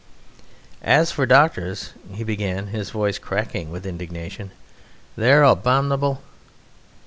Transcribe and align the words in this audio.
"As 0.81 1.11
for 1.11 1.27
doctors!" 1.27 1.93
he 2.11 2.23
began, 2.23 2.69
his 2.73 2.89
voice 2.89 3.19
cracking 3.19 3.69
with 3.69 3.85
indignation, 3.85 4.49
"their 5.15 5.43
abominable...." 5.43 6.23